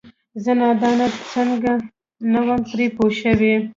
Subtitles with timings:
[0.43, 1.73] زه نادانه څنګه
[2.31, 3.53] نه وم پرې پوه شوې؟!